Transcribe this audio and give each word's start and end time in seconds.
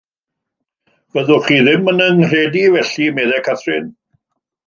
'Fyddwch 1.17 1.43
chi 1.49 1.57
ddim 1.59 1.85
yn 1.93 1.99
fy 2.01 2.09
nghredu, 2.15 2.65
felly?' 2.79 3.13
meddai 3.19 3.43
Catherine. 3.49 3.93